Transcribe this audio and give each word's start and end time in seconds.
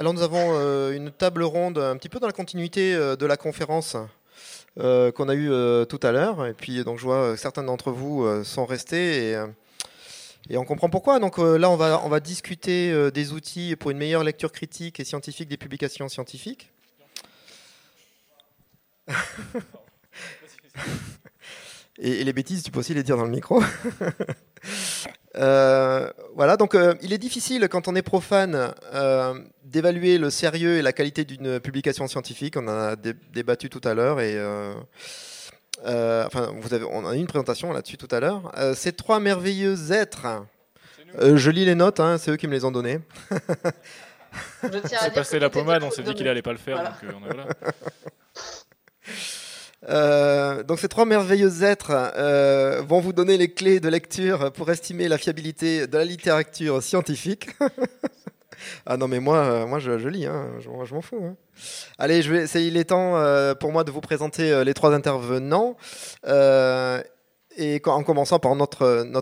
Alors 0.00 0.14
nous 0.14 0.22
avons 0.22 0.54
euh, 0.54 0.92
une 0.92 1.10
table 1.10 1.42
ronde 1.42 1.76
un 1.76 1.94
petit 1.98 2.08
peu 2.08 2.18
dans 2.20 2.26
la 2.26 2.32
continuité 2.32 2.94
euh, 2.94 3.16
de 3.16 3.26
la 3.26 3.36
conférence 3.36 3.98
euh, 4.78 5.12
qu'on 5.12 5.28
a 5.28 5.34
eue 5.34 5.50
tout 5.88 6.00
à 6.02 6.10
l'heure. 6.10 6.46
Et 6.46 6.54
puis 6.54 6.82
donc 6.84 6.98
je 6.98 7.04
vois 7.04 7.36
certains 7.36 7.62
d'entre 7.62 7.90
vous 7.90 8.42
sont 8.42 8.64
restés 8.64 9.32
et, 9.32 9.44
et, 10.48 10.56
on 10.56 10.64
comprend 10.64 10.88
pourquoi. 10.88 11.18
Donc 11.18 11.36
là 11.36 11.68
on 11.68 11.76
va, 11.76 12.00
on 12.02 12.08
va 12.08 12.20
discuter 12.20 13.10
des 13.10 13.32
outils 13.34 13.76
pour 13.76 13.90
une 13.90 13.98
meilleure 13.98 14.24
lecture 14.24 14.52
critique 14.52 15.00
et 15.00 15.04
scientifique 15.04 15.50
des 15.50 15.58
publications 15.58 16.08
scientifiques. 16.08 16.72
et, 22.00 22.20
et 22.20 22.24
les 22.24 22.32
bêtises, 22.32 22.62
tu 22.62 22.70
peux 22.70 22.80
aussi 22.80 22.94
les 22.94 23.02
dire 23.02 23.16
dans 23.16 23.24
le 23.24 23.30
micro. 23.30 23.62
Euh, 25.36 26.10
voilà, 26.34 26.56
donc 26.56 26.74
euh, 26.74 26.94
il 27.02 27.12
est 27.12 27.18
difficile 27.18 27.68
quand 27.70 27.86
on 27.86 27.94
est 27.94 28.02
profane 28.02 28.72
euh, 28.92 29.32
d'évaluer 29.62 30.18
le 30.18 30.28
sérieux 30.28 30.76
et 30.78 30.82
la 30.82 30.92
qualité 30.92 31.24
d'une 31.24 31.60
publication 31.60 32.08
scientifique. 32.08 32.56
On 32.56 32.66
en 32.66 32.76
a 32.76 32.96
dé- 32.96 33.14
débattu 33.32 33.70
tout 33.70 33.80
à 33.84 33.94
l'heure 33.94 34.20
et 34.20 34.34
euh, 34.36 34.74
euh, 35.86 36.24
enfin, 36.26 36.52
vous 36.60 36.74
avez, 36.74 36.84
on 36.84 37.06
a 37.06 37.14
eu 37.14 37.18
une 37.18 37.28
présentation 37.28 37.72
là-dessus 37.72 37.96
tout 37.96 38.08
à 38.10 38.18
l'heure. 38.18 38.50
Euh, 38.58 38.74
ces 38.74 38.92
trois 38.92 39.20
merveilleux 39.20 39.92
êtres, 39.92 40.26
euh, 41.20 41.36
je 41.36 41.50
lis 41.50 41.64
les 41.64 41.76
notes, 41.76 42.00
hein, 42.00 42.18
c'est 42.18 42.32
eux 42.32 42.36
qui 42.36 42.48
me 42.48 42.52
les 42.52 42.64
ont 42.64 42.72
données. 42.72 42.98
Je 43.30 44.68
tiens 44.68 44.72
à 44.74 44.80
C'est 44.82 45.04
dire 45.06 45.12
passé 45.14 45.38
la 45.38 45.48
pommade, 45.48 45.84
on 45.84 45.92
s'est 45.92 46.02
dit 46.02 46.12
qu'il 46.14 46.26
allait 46.26 46.42
pas 46.42 46.52
le 46.52 46.58
faire. 46.58 46.74
Voilà. 46.76 46.90
Donc, 46.90 47.04
euh, 47.04 47.12
on 47.14 47.30
est- 47.30 47.34
voilà. 47.34 47.46
Euh, 50.50 50.62
donc 50.62 50.78
ces 50.78 50.88
trois 50.88 51.04
merveilleux 51.04 51.62
êtres 51.62 51.92
euh, 51.92 52.82
vont 52.86 53.00
vous 53.00 53.12
donner 53.12 53.36
les 53.36 53.52
clés 53.52 53.80
de 53.80 53.88
lecture 53.88 54.52
pour 54.52 54.70
estimer 54.70 55.08
la 55.08 55.18
fiabilité 55.18 55.86
de 55.86 55.96
la 55.96 56.04
littérature 56.04 56.82
scientifique. 56.82 57.48
ah 58.86 58.96
non 58.96 59.08
mais 59.08 59.20
moi, 59.20 59.38
euh, 59.38 59.66
moi 59.66 59.78
je, 59.78 59.92
lis, 60.08 60.26
hein, 60.26 60.48
je, 60.60 60.68
m'en 60.68 61.02
fous. 61.02 61.22
hein. 61.22 61.36
Allez, 61.98 62.22
je 62.22 62.58
il 62.58 62.76
est 62.76 62.84
temps 62.84 63.22
pour 63.58 63.72
moi 63.72 63.84
de 63.84 63.90
vous 63.90 64.00
présenter 64.00 64.64
les 64.64 64.74
trois 64.74 64.92
intervenants. 64.94 65.76
Et 67.56 67.82
en 67.84 68.02
commençant 68.04 68.38
par 68.38 68.54
notre, 68.54 69.02
notre 69.04 69.18